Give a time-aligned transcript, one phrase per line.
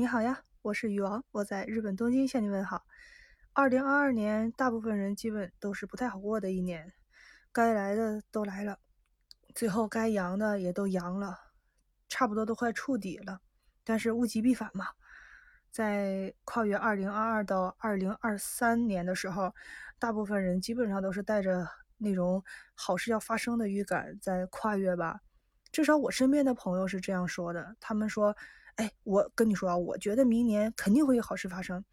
[0.00, 2.86] 你好呀，我是鱼王，我在日本东京向你问好。
[3.52, 6.94] 二零二二年，大部分人基本都是不太好过的一年，
[7.52, 8.78] 该来的都来了，
[9.54, 11.36] 最后该阳的也都阳了，
[12.08, 13.42] 差不多都快触底了。
[13.84, 14.86] 但是物极必反嘛，
[15.70, 19.54] 在跨越二零二二到二零二三年的时候，
[19.98, 22.42] 大部分人基本上都是带着那种
[22.74, 25.20] 好事要发生的预感在跨越吧。
[25.70, 28.34] 至少我身边的朋友是这样说的，他们说。
[28.80, 31.84] 哎，我跟你说啊，我觉得明年肯定会有好事发生，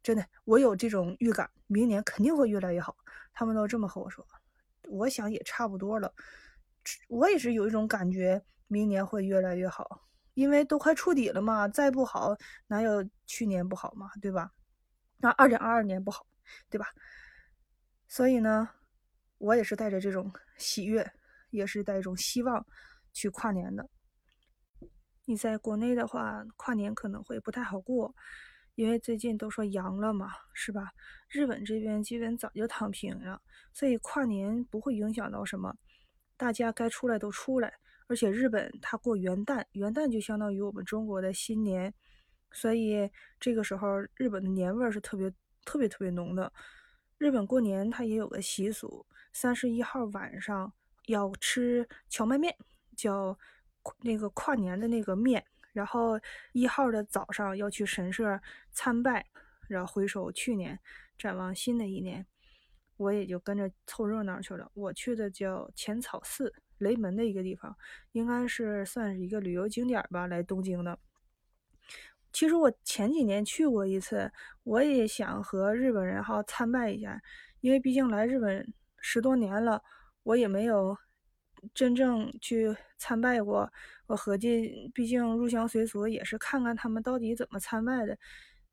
[0.00, 2.96] 真的，我有这种预感，明年肯定会越来越好。
[3.32, 4.24] 他们都这么和我说，
[4.84, 6.14] 我想也差不多了，
[7.08, 12.36] 我也是有一种感觉，明年会越来越好，因为都快触底了嘛，再不好
[12.68, 14.52] 哪有去年不好嘛，对吧？
[15.18, 16.24] 那二零二二年不好，
[16.70, 16.86] 对吧？
[18.06, 18.68] 所以呢，
[19.38, 21.04] 我也是带着这种喜悦，
[21.50, 22.64] 也是带一种希望
[23.12, 23.90] 去跨年的。
[25.28, 28.14] 你在国内的话，跨年可能会不太好过，
[28.76, 30.92] 因为最近都说阳了嘛，是吧？
[31.28, 33.42] 日本这边基本早就躺平了，
[33.72, 35.76] 所以跨年不会影响到什么，
[36.36, 37.74] 大家该出来都出来。
[38.06, 41.92] 而且日本它过元旦，元旦就相当于我们中国的新年，
[42.52, 45.28] 所以这个时候日本的年味儿是特别
[45.64, 46.52] 特别特别浓的。
[47.18, 50.72] 日本过年它也有个习俗，三十一号晚上
[51.06, 52.56] 要吃荞麦面，
[52.96, 53.36] 叫。
[54.00, 56.18] 那个跨年的那个面，然后
[56.52, 59.26] 一号的早上要去神社参拜，
[59.68, 60.78] 然后回首去年，
[61.18, 62.26] 展望新的一年，
[62.96, 64.70] 我也就跟着凑热闹去了。
[64.74, 67.76] 我去的叫浅草寺，雷门的一个地方，
[68.12, 70.98] 应该是算是一个旅游景点吧，来东京的。
[72.32, 74.30] 其实我前几年去过一次，
[74.62, 77.20] 我也想和日本人哈参拜一下，
[77.60, 79.82] 因为毕竟来日本十多年了，
[80.22, 80.96] 我也没有。
[81.74, 83.70] 真正去参拜过，
[84.06, 88.16] 我合计，毕竟入乡随俗，也是看看他们到底怎么参拜的，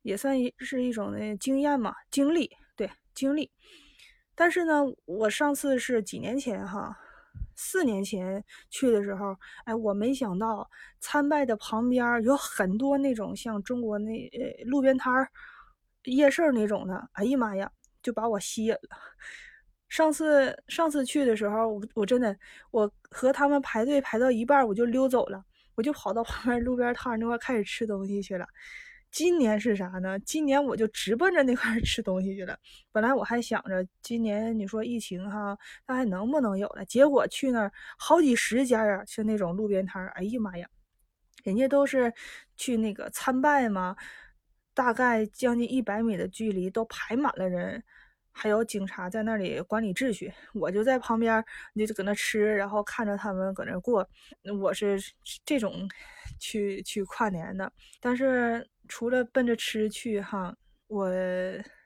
[0.02, 3.50] 也算是一种的经验嘛，经历，对，经历。
[4.34, 6.96] 但是呢，我上次是几年前哈，
[7.54, 10.68] 四年前去的时候，哎，我没想到
[11.00, 15.28] 参拜的旁边有很多那种像中国那呃路边摊儿、
[16.04, 17.70] 夜市那种的，哎呀妈呀，
[18.02, 18.98] 就把我吸引了。
[19.94, 22.36] 上次上次去的时候，我我真的
[22.72, 25.40] 我和他们排队排到一半，我就溜走了，
[25.76, 28.44] 我就跑到旁边路边摊那块开始吃东西去了。
[29.12, 30.18] 今年是啥呢？
[30.18, 32.58] 今年我就直奔着那块吃东西去了。
[32.90, 35.56] 本来我还想着今年你说疫情哈，
[35.86, 36.84] 那还能不能有了？
[36.86, 40.66] 结果去那儿好几十家啊，是那种路边摊哎呀妈呀，
[41.44, 42.12] 人家都是
[42.56, 43.94] 去那个参拜嘛，
[44.74, 47.84] 大概将近一百米的距离都排满了人。
[48.36, 54.06] 还有警察在那里管理秩序，我就在旁边，你就搁那吃，然后看着他们搁那过。
[54.60, 54.98] 我是
[55.46, 55.88] 这种
[56.40, 60.54] 去去跨年的，但是除了奔着吃去哈，
[60.88, 61.08] 我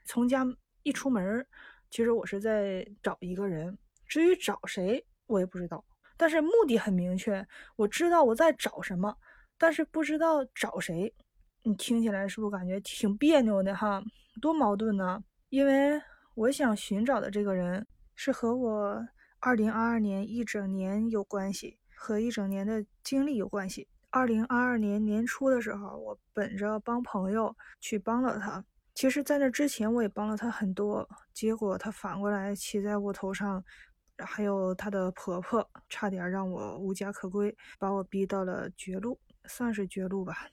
[0.06, 0.42] 从家
[0.84, 1.46] 一出门，
[1.90, 3.76] 其实我是在找一个人。
[4.06, 5.84] 至于找谁，我也不知道，
[6.16, 9.14] 但是目的很明确，我知道我在找什么，
[9.58, 11.14] 但是不知道找谁。
[11.62, 14.02] 你听起来是不是感觉挺别扭的哈？
[14.40, 15.22] 多矛盾呢？
[15.50, 16.00] 因为。
[16.38, 17.84] 我想寻找的这个人
[18.14, 19.08] 是和我
[19.40, 23.88] 二零二二年一整年有关系，和一整年的经历有关系。
[24.10, 28.64] 二零二二年年初的时候，我本着帮朋友去帮了他。
[28.94, 33.64] 其实，在那之前我也帮了他很多，结果他反过来骑在我头上，
[34.18, 40.46] 还有他的婆婆，差点让我无家可归，把我逼到了绝路，算是绝路吧。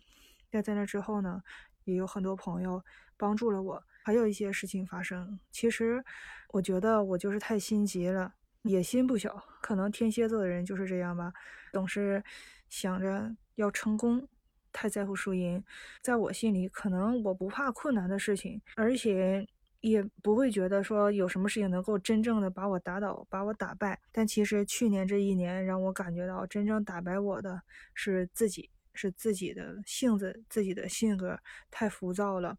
[0.49, 1.43] 那在那之后呢，
[1.83, 2.83] 也有很多朋友
[3.17, 3.83] 帮助了我。
[4.05, 6.05] 还有一些事情发生，其实
[6.49, 9.43] 我觉得我就是太心急了，野心不小。
[9.63, 11.33] 可能天蝎座的人就是这样吧，
[11.73, 12.23] 总是
[12.69, 14.27] 想着要成功，
[14.71, 15.63] 太在乎输赢。
[16.03, 19.47] 在我心里，可能我不怕困难的事情，而且
[19.81, 23.99] 也不会觉得说有什么事情能够真正的把我打倒、把我打败。
[24.11, 27.59] 但其实去年这一年，让我感觉到真正打败我的
[27.95, 31.39] 是自己，是自己的性子、自己的性格
[31.71, 32.55] 太浮躁了。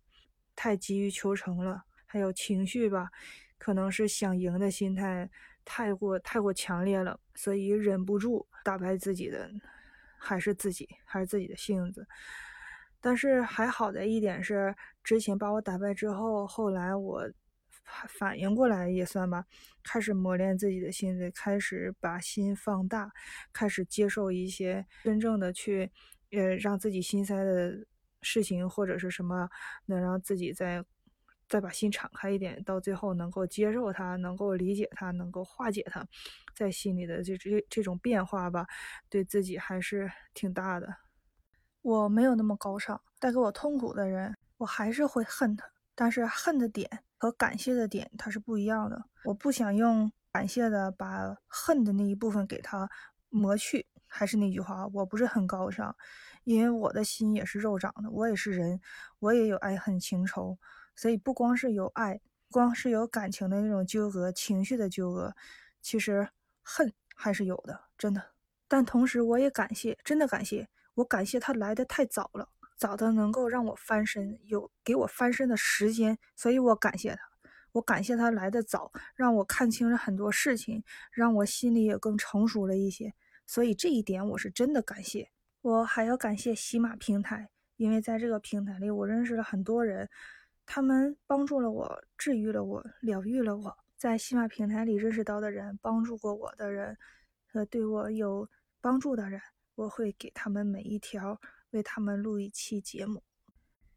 [0.56, 3.10] 太急于求成了，还有情绪吧，
[3.58, 5.30] 可能是想赢的心态
[5.64, 9.50] 太过太过强烈了，所以忍不住打败自己的，
[10.18, 12.08] 还是自己，还是自己的性子。
[13.00, 14.74] 但是还好的一点是，
[15.04, 17.30] 之前把我打败之后，后来我
[18.18, 19.44] 反应过来也算吧，
[19.84, 23.12] 开始磨练自己的心子，开始把心放大，
[23.52, 25.92] 开始接受一些真正的去，
[26.32, 27.86] 呃，让自己心塞的。
[28.22, 29.48] 事情或者是什么
[29.86, 30.84] 能让自己再
[31.48, 36.04] 再把心敞开一点，到最后能够接受它，能够理解它，能够化解它，
[36.54, 38.66] 在心里的这这这种变化吧，
[39.08, 40.96] 对自己还是挺大的。
[41.82, 45.64] 我没有那么高尚，带给我痛苦的人，我还是会恨他。
[45.94, 49.02] 但是恨的点和感谢的点它是不一样的。
[49.24, 52.88] 我不想用感谢的把恨的那一部分给他
[53.28, 53.86] 磨去。
[54.08, 55.94] 还是那句话，我不是很高尚，
[56.46, 58.80] 因为我的心也是肉长的，我也是人，
[59.18, 60.56] 我也有爱恨情仇。
[60.94, 62.20] 所以不光是有爱，
[62.52, 65.34] 光是有感情的那种纠葛，情绪的纠葛，
[65.82, 66.28] 其实
[66.62, 68.22] 恨还是有的，真的。
[68.68, 70.68] 但同时我也感谢，真的感谢。
[70.94, 77.18] 我感谢他来的太早了，早的能够让我翻身，有给我翻身的时间，所以我感谢他。
[77.72, 83.12] 我感谢他来的早，让我看清了很多事情，让我心里也更成熟了一些。
[83.44, 85.30] 所以这一点我是真的感谢。
[85.66, 90.08] 我还要感谢喜马平台，因为在这个平台里，我认识了很多人，
[90.64, 93.76] 他们帮助了我，治愈了我，疗愈了我。
[93.96, 96.96] 在喜马平台里认识到的人，帮助过我的人，
[97.48, 98.48] 和对我有
[98.80, 99.40] 帮助的人。
[99.74, 101.40] 我会给他们每一条，
[101.70, 103.24] 为他们录一期节目，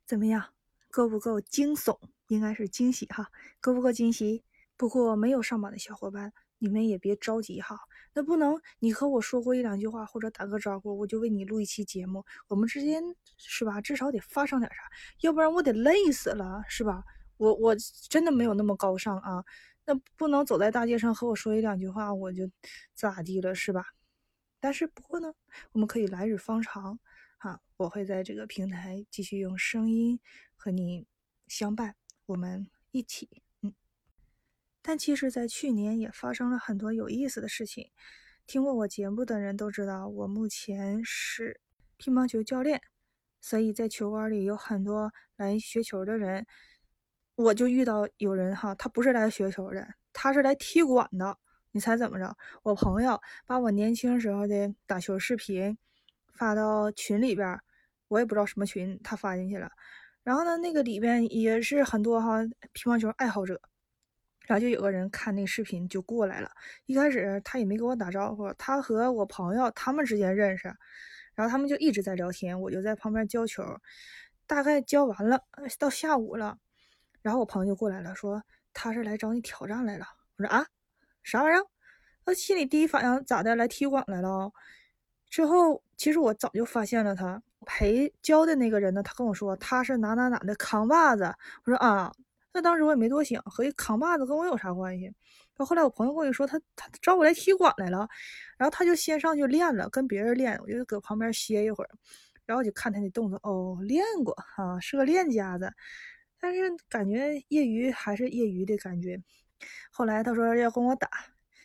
[0.08, 0.44] 怎么样？
[0.90, 1.96] 够不够惊悚？
[2.30, 3.30] 应该是惊喜哈，
[3.62, 4.44] 够不够惊喜？
[4.76, 7.80] 不过没有上榜的小伙伴，你们也别着急哈。
[8.14, 12.24] 那不能你和我说过一两句话或者打个招呼，我就为你录一期节目。
[12.48, 13.02] 我们之间
[13.38, 13.82] 是吧？
[13.82, 14.78] 至少得发生点啥，
[15.22, 17.04] 要不然我得累死了，是吧？
[17.38, 17.76] 我我
[18.10, 19.44] 真的没有那么高尚啊。
[19.86, 22.50] 那不能走在大街上和我说一两句话，我就
[22.94, 23.84] 咋地了，是吧？
[24.60, 25.34] 但是不过呢，
[25.72, 27.00] 我们可以来日方长，
[27.38, 30.20] 哈，我会在这个平台继续用声音
[30.56, 31.08] 和你
[31.48, 31.96] 相伴，
[32.26, 33.42] 我们一起，
[34.82, 37.92] 但其实，在去年也发生了很多有意思的事情。
[38.48, 41.60] 听过我节目的人都知道，我目前是
[41.98, 42.82] 乒乓球教练，
[43.42, 46.46] 所以在球馆里有很多来学球的人。
[47.36, 51.38] 我就遇到有人哈，他不是来学球的，他是来踢馆的。
[51.72, 52.36] 你猜怎么着？
[52.64, 55.78] 我朋友把我年轻时候的打球视频
[56.34, 57.60] 发到群里边，
[58.08, 59.70] 我也不知道什么群，他发进去了。
[60.24, 62.44] 然后呢，那个里边也是很多哈
[62.74, 63.62] 乒乓球爱好者，
[64.50, 66.50] 然后就有个人看那视频就过来了。
[66.88, 70.74] 一开始他也没跟我打招呼，他和我朋友他们之间认识，
[71.36, 73.64] 然后他们就一直在聊天，我就在旁边教球。
[74.48, 75.40] 大概教完了，
[75.78, 76.58] 到下午了，
[77.22, 78.42] 然后我朋友就过来了，说
[78.74, 80.08] 他是来找你挑战来了。
[80.38, 80.66] 我说啊。
[81.22, 81.64] 啥玩意儿？
[82.26, 83.56] 他心里第一反应咋的？
[83.56, 84.52] 来踢馆来了。
[85.30, 89.04] 之后，其实我早就发现了他陪教的那个人呢。
[89.04, 91.32] 他跟我说他是哪哪哪的扛把子。
[91.66, 92.12] 我说啊，
[92.54, 95.14] 那当时我也没多想，合计扛把子跟我有啥关系？
[95.56, 98.08] 后后来我朋友跟我说他他找我来踢馆来了，
[98.58, 101.90] 然后他就先上去练了，跟别人练，我就搁旁边歇一会儿，
[102.46, 105.72] 然后就看他那动作，哦，练过啊，是个练家子，
[106.40, 109.22] 但是感觉业余还是业余的感觉。
[109.92, 111.10] 后来他说要跟我打，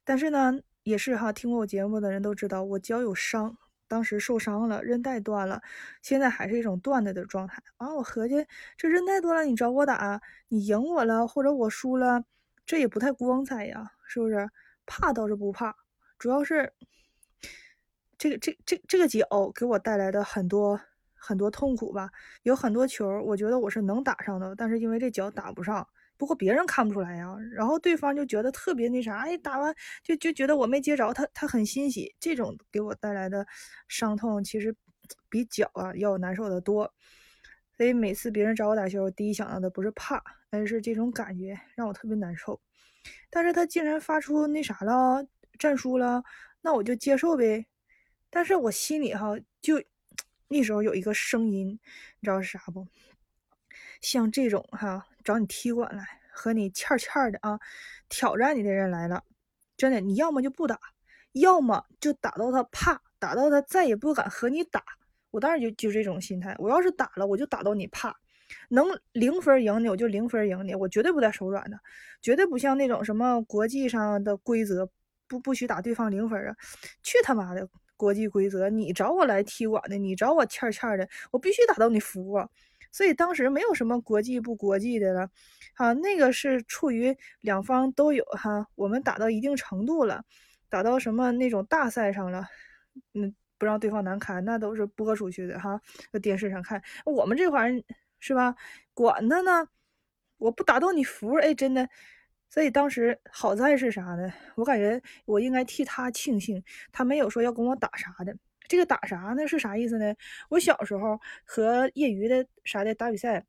[0.04, 0.52] 但是呢，
[0.82, 3.56] 也是哈，听过我节目的人都知道我脚有伤，
[3.88, 5.62] 当时受伤了，韧带断了，
[6.02, 7.94] 现在还是一种断的的状态啊。
[7.94, 8.46] 我合计
[8.76, 12.24] 这韧带断了，你找我打，你赢我了或者我输了，
[12.66, 14.48] 这也不太光彩呀，是不是？
[14.86, 15.74] 怕倒是不怕，
[16.18, 16.72] 主要是
[18.18, 20.78] 这个这这这个脚给我带来的很多
[21.14, 22.10] 很多痛苦吧。
[22.42, 25.88] 有很多球，我觉得我是能打上的，但是因为这脚打不上。
[26.24, 32.16] 不过别人看不出来呀，然后对方就觉得特别那啥，哎，打完就就觉得我没接着，他他很欣喜。
[32.18, 33.46] 这种给我带来的
[33.88, 34.74] 伤痛，其实
[35.28, 36.90] 比脚啊要难受的多。
[37.76, 42.58] 所以每次别人找我打球，第一想到的不是怕，而是这种感觉让我特别难受。
[43.28, 45.26] 但是他竟然发出那啥了，
[45.58, 46.24] 战输了，
[46.62, 47.66] 那我就接受呗。
[48.30, 49.78] 但是我心里哈，就
[50.48, 51.78] 那时候有一个声音，你
[52.22, 52.86] 知道是啥不？
[54.00, 57.58] 像这种哈找你踢馆来和你欠欠的啊
[58.08, 59.24] 挑战你的人来了，
[59.76, 60.78] 真的你要么就不打，
[61.32, 64.82] 要么就打到他怕，打到他再也不敢和你打。
[65.30, 68.14] 我当时就就这种心态，我要是打了，我就打到你怕，
[68.68, 71.78] 能零分赢你我就零分赢你，我绝对不带手软的，
[72.20, 74.88] 绝对不像那种什么国际上的规则
[75.26, 76.54] 不不许打对方零分啊，
[77.02, 82.48] 去他妈的国际规则，你找我来踢馆的，你找我欠欠的，我必须打到你服啊。
[82.94, 85.28] 所以当时没有什么国际不国际的了，
[85.74, 90.22] 哈，那个是处于两方都有哈，我们打到一定程度了，
[90.68, 92.46] 打到什么那种大赛上了，
[93.14, 95.80] 嗯，不让对方难堪，那都是播出去的哈，
[96.12, 96.80] 在电视上看。
[97.04, 97.68] 我们这块
[98.20, 98.54] 是吧，
[98.94, 99.66] 管他呢，
[100.38, 101.88] 我不打到你服，哎，真的。
[102.48, 104.32] 所以当时好在是啥呢？
[104.54, 108.36] 我感觉我应该替他庆幸，他没有说要跟我打啥的。
[108.66, 109.46] 这个打啥呢？
[109.46, 110.14] 是啥意思呢？
[110.48, 113.44] 我小时候和业余的啥的打比赛，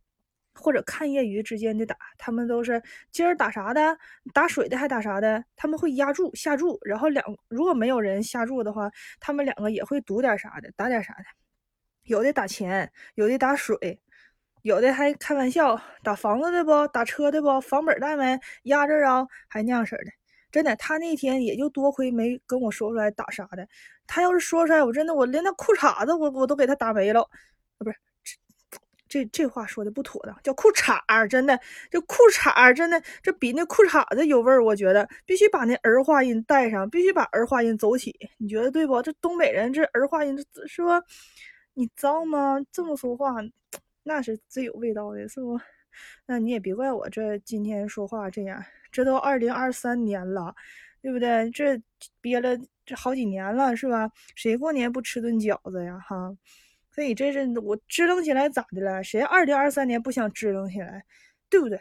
[0.53, 2.81] 或者看业余之间的打，他们都是
[3.11, 3.97] 今儿打啥的，
[4.33, 11.23] 打水的还打啥的，他们会压注下注，然后两如果没有人下注的话，他们两个也会赌点啥的，打点啥的。
[12.03, 13.99] 有的打钱，有的打水，
[14.61, 20.11] 有的还开玩笑打房子的不，打车的不，房本带没，压着啊，还那样式的。
[20.55, 23.67] 真的，他那天也就多亏没跟我说出来打啥的。
[24.07, 27.19] 他要是说出来，我真的我连那裤衩子我我都给他打没了。
[27.23, 27.27] 啊，
[27.79, 27.97] 不是，
[29.09, 31.27] 这这话说的不妥当，叫裤衩儿。
[31.27, 31.59] 真的，
[31.91, 34.63] 这裤衩儿真的这比那裤衩子有味儿。
[34.63, 38.15] 我觉得必须把那儿化音带上，必须把儿化音走起。
[38.37, 39.01] 你觉得对不？
[39.01, 40.87] 这东北人这儿化音是不？
[41.73, 42.61] 你脏吗？
[42.71, 43.35] 这么说话，
[44.03, 45.59] 那是最有味道的，是不？
[46.27, 48.63] 那你也别怪我这今天说话这样。
[48.95, 50.55] 这都二零二三年了，
[51.01, 51.51] 对不对？
[51.51, 51.77] 这
[52.21, 54.09] 憋了这好几年了，是吧？
[54.35, 55.99] 谁过年不吃顿饺子呀？
[55.99, 56.33] 哈，
[56.93, 59.03] 所以这是我支棱起来咋的了？
[59.03, 61.03] 谁二零二三年不想支棱起来，
[61.49, 61.77] 对不对？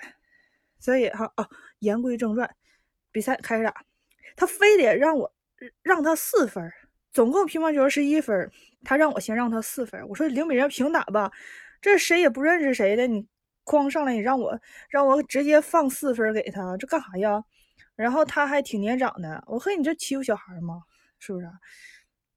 [0.81, 2.51] 所以哈啊，言归正传，
[3.13, 3.73] 比赛开始打，
[4.35, 5.33] 他非得让我
[5.83, 6.69] 让他四分，
[7.13, 8.51] 总共乒乓球十一分，
[8.83, 10.05] 他让我先让他四分。
[10.09, 11.31] 我说零比零平打吧，
[11.81, 13.29] 这谁也不认识谁的你。
[13.65, 17.43] 哐上来，你让我让我直接放四分给他，这干啥呀？
[17.97, 20.83] 然后他还挺年长的，我和你这欺负小孩吗？
[21.19, 21.49] 是不是？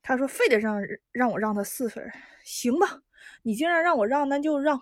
[0.01, 0.79] 他说非得让
[1.11, 2.11] 让我让他四分，
[2.43, 3.01] 行吧？
[3.41, 4.81] 你既然让我让，那就让，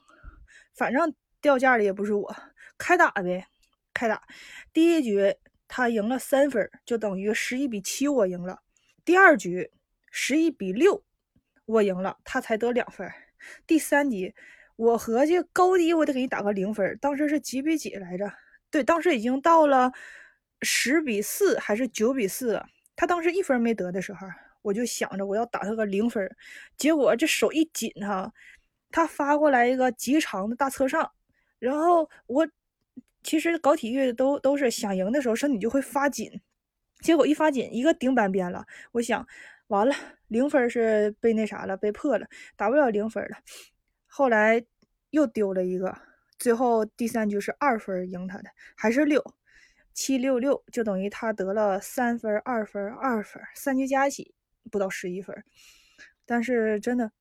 [0.76, 2.36] 反正掉价的也不是我，
[2.78, 3.48] 开打呗，
[3.94, 4.22] 开打。
[4.72, 5.36] 第一局
[5.68, 8.60] 他赢了三分，就等于十一比七我赢了。
[9.04, 9.72] 第二局
[10.12, 11.04] 十一比六
[11.66, 13.12] 我赢了，他才得两分。
[13.66, 14.36] 第三局。
[14.76, 18.32] 我合计高低我得给你打个零分，当时是几比几来着？
[18.70, 19.92] 对，当时已经到了
[20.62, 22.62] 十比四还是九比四？
[22.96, 24.28] 他当时一分没得的时候，
[24.62, 26.30] 我就想着我要打他个零分，
[26.78, 28.32] 结果这手一紧哈，
[28.92, 31.10] 他发过来一个极长的大侧上，
[31.60, 32.48] 然后我
[33.24, 36.42] 其实搞体育都都是想赢的时候身体就会发紧，
[37.00, 39.26] 结果一发紧一个顶板边了，我想
[39.68, 39.96] 完了
[40.28, 42.28] 零分是被那啥了，被破了，
[42.58, 43.38] 打不了零分了。
[44.18, 44.64] 后来
[45.10, 45.94] 又丢了一个，
[46.40, 49.22] 最后第三局是二分赢他的，还是六
[49.94, 54.34] 七六六，就等于他得了三分、二分、二分，三局加起
[54.72, 55.44] 不到十一分。
[56.26, 57.12] 但是真的，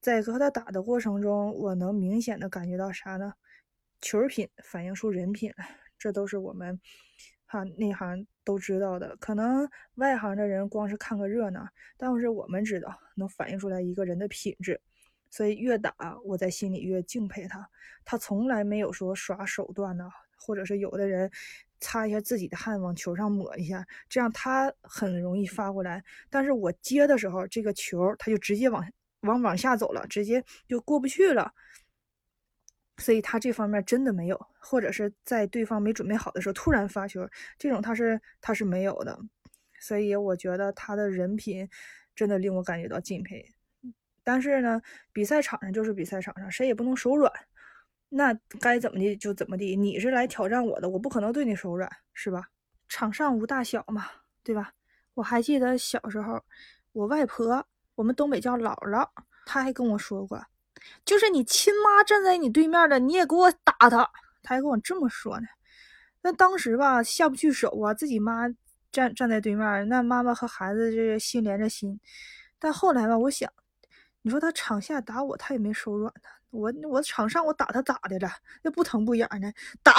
[0.00, 3.34] 在和他打的过程中，我能明显的感觉到啥呢？
[4.00, 5.64] 球品反映出人品了，
[6.00, 6.80] 这都是我们
[7.46, 9.16] 哈内行都知道的。
[9.18, 11.64] 可能外行的人光是看个热闹，
[11.96, 14.80] 但是我们知道能反映出来一个人的品质。
[15.30, 15.94] 所以越打，
[16.24, 17.66] 我在心里越敬佩他。
[18.04, 21.30] 他从来没有说耍手段呢，或者是有的人
[21.78, 26.02] 擦一下自己的汗往球上抹一下，这样他很容易发过来。
[26.28, 28.84] 但是我接的时候，这个球他就直接往
[29.20, 31.52] 往往下走了，直接就过不去了。
[32.98, 39.18] 所以他这方面真的没有，或者是在对方没准备好的时候突然发球，这种他是他是没有的。
[39.80, 41.66] 所以我觉得他的人品
[42.14, 43.42] 真的令我感觉到敬佩。
[44.32, 44.80] 但是呢，
[45.12, 47.32] 比赛场上就是比赛场上，谁也不能手软。
[48.08, 49.74] 那该怎么地就怎么地。
[49.74, 52.46] 你是来挑战我的，我不可能对你手软，是吧？
[52.88, 54.06] 场上无大小嘛，
[54.44, 54.72] 对吧？
[55.14, 56.40] 我还记得小时候，
[56.92, 59.04] 我外婆，我们东北叫姥姥，
[59.44, 60.40] 她还跟我说过，
[61.04, 64.08] 就是你亲妈站在你对面的，你也给我打她。
[64.44, 65.46] 她还跟我这么说呢。
[66.22, 68.48] 那当时吧，下不去手啊，自己妈
[68.92, 71.98] 站站在对面，那妈妈和孩子这心连着心。
[72.60, 73.52] 但后来吧，我想。
[74.22, 76.28] 你说他场下打我，他也没手软呢。
[76.50, 78.28] 我我场上我打他咋的了？
[78.62, 79.92] 那不疼不痒的打。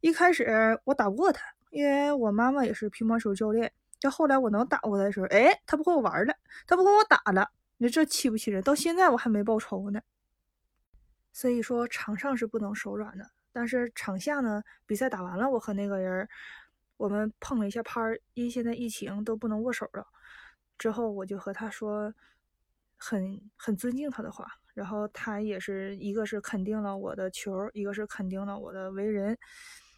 [0.00, 3.72] 一开始我打不过他，因为我妈妈也是乒乓球教练。
[4.00, 6.34] 到后来我能打过他的时候，哎，他不跟我玩了，
[6.66, 7.50] 他不跟我打了。
[7.78, 8.62] 你说这气不气人？
[8.62, 10.00] 到现在我还没报仇呢。
[11.32, 16.28] 所以说场上是不能手软的，但是场下呢，比赛打完了，我和那个人
[16.98, 18.00] 我们碰了一下拍，
[18.34, 20.06] 因现在疫情都不能握手了。
[20.78, 22.14] 之后我就和他说。
[23.00, 29.36] 很很尊敬他的话，然后他也是一个是肯定了我的球，一个是肯定了我的为人。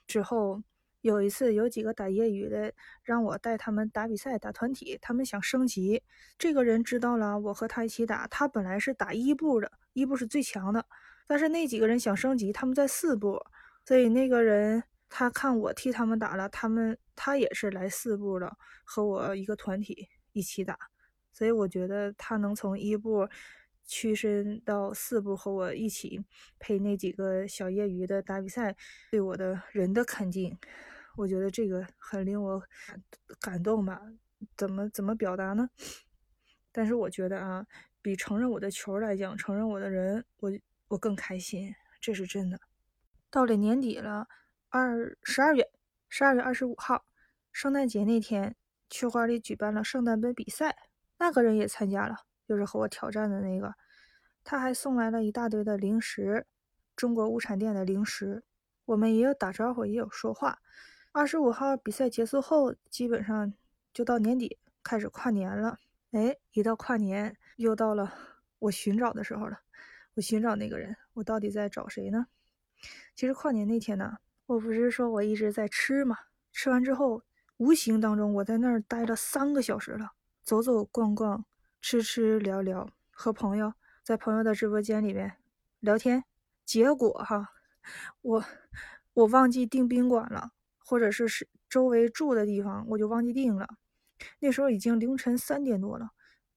[0.06, 0.62] 之后
[1.00, 6.00] 有一次有几个打业余的让我带他们打比赛打团体，他们想升级。
[6.38, 10.87] 这个人知道了我和他一起打，他本来是打一部的，一部是最强的，
[11.26, 13.44] 但是那几个人想升级，他们在四部，
[13.85, 20.91] 所以那个人他看我替他们打了，他们他也是来四部的，和我一个团体一起打。
[21.32, 23.28] 所以我觉得他能从一部
[23.84, 26.24] 屈身到四部和我一起
[26.58, 28.76] 陪那几个小业余的打比赛，
[29.10, 30.56] 对我的人的肯定，
[31.16, 32.62] 我觉得这个很令我
[33.40, 34.00] 感动吧？
[34.56, 35.68] 怎么怎么表达呢？
[36.70, 37.66] 但是我觉得啊，
[38.00, 40.50] 比承认我的球来讲，承认我的人，我
[40.88, 42.60] 我更开心，这是真的。
[43.30, 44.28] 到了年底了，
[44.68, 45.70] 二十二月
[46.08, 47.04] 十二月二十五号，
[47.52, 48.56] 圣诞节那天，
[48.88, 50.76] 区花里举办了圣诞杯比赛。
[51.23, 52.17] 那个人也参加了，
[52.49, 53.73] 就是和我挑战的那个。
[54.43, 56.49] 他还送来了一大堆的零食，
[56.97, 58.43] 中国物产店的零食。
[58.87, 60.59] 我们也有打招呼，也有说话。
[61.12, 63.55] 二十五号比赛结束后，基本上
[63.95, 65.79] 就到年底开始跨年了。
[66.11, 68.12] 哎，一到跨年，又到了
[68.59, 69.61] 我寻找的时候了。
[70.14, 72.26] 我寻找那个人，我到底在找谁呢？
[73.14, 76.19] 其实跨年那天呢，我不是说我一直在吃嘛？
[76.50, 77.23] 吃完之后，
[77.59, 80.11] 无形当中我在那儿待了三个小时了，
[80.44, 81.44] 走走逛逛，
[81.80, 83.72] 吃吃聊聊，和朋友
[84.04, 85.34] 在朋友的直播间里面
[85.80, 86.25] 聊天。
[86.64, 87.49] 结果哈，
[88.20, 88.44] 我
[89.14, 93.68] 我忘记订宾馆了，或者是是周围住的地方，我就忘记订了。
[94.38, 96.11] 那时候已经凌晨三点多了。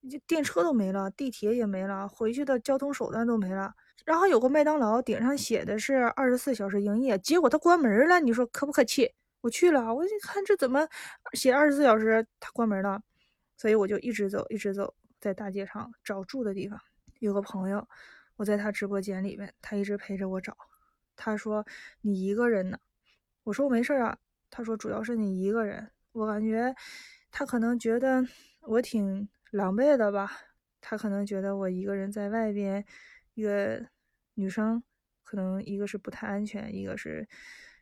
[0.07, 3.73] 就电车都没了，地铁也没了，回去的交通手段都没了。
[4.05, 8.19] 然后有个麦当劳顶上写的是二十四小时营业，结果它关门了。
[8.19, 9.11] 你说可不可气？
[9.41, 10.87] 我去了，我一看这怎么
[11.33, 13.01] 写二十四小时，它关门了。
[13.57, 16.79] 所以我就一直走，一直走，在大街上找住的地方。
[17.19, 17.87] 有个朋友，
[18.35, 20.55] 我在他直播间里面，他一直陪着我找。
[21.15, 21.65] 他说
[22.01, 22.79] 你一个人呢？
[23.43, 24.17] 我说我没事啊。
[24.49, 26.75] 他说主要是你一个人，我感觉
[27.31, 28.25] 他可能觉得
[28.61, 29.27] 我挺。
[29.51, 30.29] 狼狈的吧，
[30.81, 32.83] 他可能觉得我一个人在外边，
[33.35, 33.85] 一个
[34.33, 34.83] 女生，
[35.23, 37.25] 可能一个是不太安全，一个是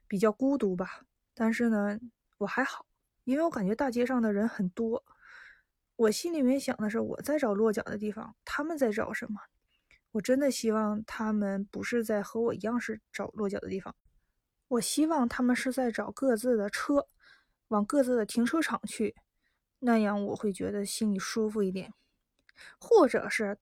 [0.07, 1.01] 比较孤独吧。
[1.33, 1.99] 但是呢，
[2.37, 2.85] 我还好，
[3.23, 5.03] 因为我感觉大街上的人很多。
[5.95, 9.39] 我心里面想的是，我在找落脚的地方，他们在找什么？
[10.11, 13.95] 我真的希望他们不是在和我一样是找落脚的地方，
[14.67, 17.07] 我希望他们是在找各自的车，
[17.69, 19.15] 往各自的停车场去。
[19.79, 21.93] 那样我会觉得心里舒服一点，
[22.79, 23.57] 或者是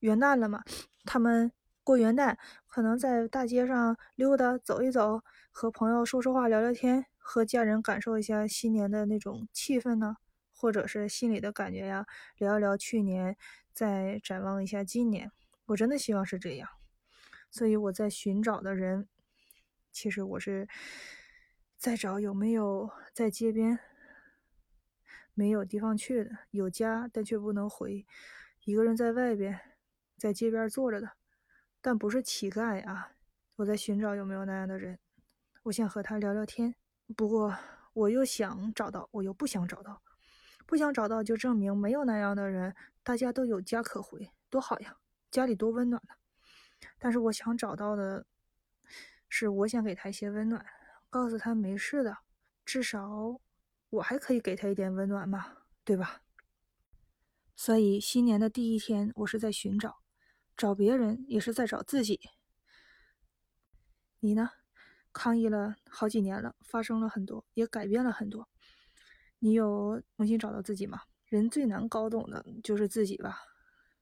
[0.00, 0.62] 元旦了嘛，
[1.04, 10.16] 他们过元旦可能在大街上溜达走一走，和朋友说说话聊聊天，和家人感受一下新年的那种气氛呢，
[10.64, 12.06] 或者是心里的感觉呀，
[12.38, 13.36] 聊一聊去年，
[13.74, 15.30] 再展望一下今年。
[15.66, 16.66] 我真的希望是这样，
[17.50, 19.06] 所以我在寻找的人，
[19.92, 20.66] 其实我是
[21.76, 23.78] 在找有没有在街边。
[25.34, 28.06] 没有地方去的，有家但却不能回，
[28.64, 29.60] 一个人在外边，
[30.16, 31.10] 在街边坐着的，
[31.82, 33.12] 但不是乞丐啊！
[33.56, 34.98] 我在寻找有没有那样的人，
[35.64, 36.74] 我想和他聊聊天。
[37.14, 37.54] 不过
[37.92, 40.00] 我又想找到，我又不想找到，
[40.66, 44.96] 不想找到就证明没有那样的人，大家都有家可回，多好呀，
[45.30, 46.14] 家里多温暖呢。
[46.98, 48.26] 但是我想找到的，
[49.28, 50.64] 是我想给他一些温暖，
[51.10, 52.18] 告诉他没事的，
[52.64, 53.40] 至少。
[53.90, 56.22] 我还可以给他一点温暖嘛，对吧？
[57.54, 60.00] 所以新年的第一天，我是在寻找，
[60.56, 62.18] 找别人也是在找自己。
[64.18, 64.50] 你呢？
[65.12, 68.48] 抗疫了好几年了，发生了很多，也改变了很多。
[69.44, 71.02] 你有重新找到自己吗？
[71.26, 73.42] 人最难搞懂的就是自己吧，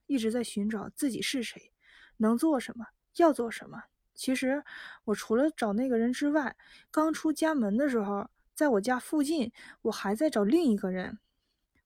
[0.06, 1.72] 一直在寻找自己是谁，
[2.18, 3.82] 能做什么，要做什么。
[4.14, 4.62] 其实
[5.02, 6.56] 我除了找那个人之外，
[6.92, 8.30] 刚出家门的时候。
[8.54, 9.50] 在我家附近，
[9.80, 11.18] 我还在找另一个人。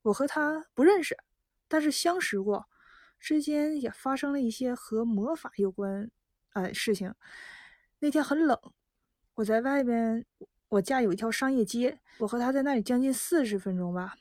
[0.03, 1.16] 我和他不认识，
[1.69, 2.66] 但是相识过，
[3.21, 6.11] 之间也发生了一些和魔法有关
[6.55, 7.14] 呃事情。
[8.01, 8.59] 那天很冷，
[9.35, 10.27] 我在外边，
[10.68, 14.14] 我家有一条商业街，我和他在那里将近四十分钟吧。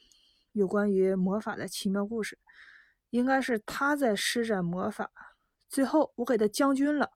[0.52, 2.38] 有关于魔法的奇妙故事，
[3.10, 5.12] 应该是他在施展魔法，
[5.68, 7.12] 最后我给他将军了，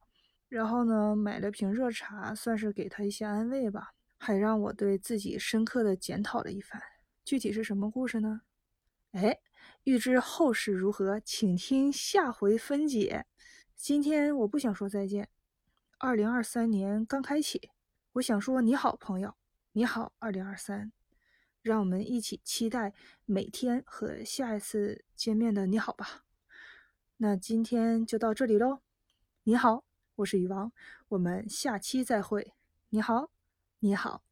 [0.47, 3.93] 然后呢买了瓶热茶，算是给他一些安慰吧。
[4.17, 6.81] 还让我对自己深刻的检讨了一番，
[7.23, 8.41] 具体是什么故事呢？
[9.11, 9.39] 哎，
[9.83, 13.25] 欲知后事如何，请听下回分解。
[13.75, 15.29] 今天我不想说再见，
[15.97, 17.69] 二零二三年刚开启，
[18.19, 19.33] 我想说你好，朋友，
[19.71, 20.91] 你好，二零二三，
[21.61, 26.25] 让我们一起期待每天和下一次见面的你好吧。
[27.17, 28.81] 那今天就到这里喽，
[29.43, 30.73] 你好，我是雨王，
[31.07, 32.53] 我们下期再会，
[32.89, 33.31] 你好。
[33.79, 34.28] 你好。